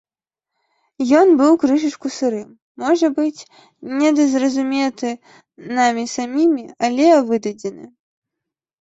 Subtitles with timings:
[1.19, 2.47] Ён быў крышачку сырым,
[2.85, 3.45] можа быць,
[4.01, 5.09] недазразуметы
[5.81, 7.85] намі самімі, але выдадзены.